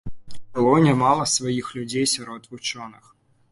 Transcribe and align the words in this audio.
Было 0.59 0.77
нямала 0.85 1.27
сваіх 1.35 1.69
людзей 1.77 2.09
сярод 2.15 2.51
вучоных. 2.55 3.15